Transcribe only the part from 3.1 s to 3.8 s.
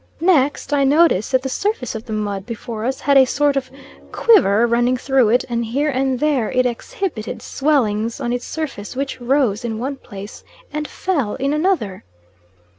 a sort of